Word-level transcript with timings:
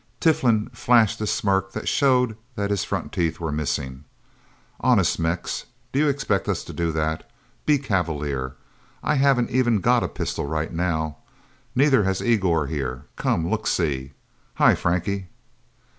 Tiflin 0.19 0.69
flashed 0.73 1.21
a 1.21 1.27
smirk 1.27 1.73
that 1.73 1.87
showed 1.87 2.35
that 2.55 2.71
his 2.71 2.83
front 2.83 3.11
teeth 3.11 3.39
were 3.39 3.51
missing. 3.51 4.05
"Honest, 4.79 5.19
Mex 5.19 5.65
do 5.91 5.99
you 5.99 6.07
expect 6.07 6.49
us 6.49 6.63
to 6.63 6.73
do 6.73 6.91
that? 6.91 7.29
Be 7.67 7.77
cavalier 7.77 8.55
I 9.03 9.13
haven't 9.13 9.51
even 9.51 9.79
got 9.79 10.01
a 10.01 10.07
pistol, 10.07 10.47
right 10.47 10.73
now. 10.73 11.17
Neither 11.75 12.01
has 12.05 12.19
Igor, 12.19 12.65
here. 12.65 13.05
Come 13.15 13.47
look 13.47 13.67
see... 13.67 14.13
Hi, 14.55 14.73
Frankie!" 14.73 15.27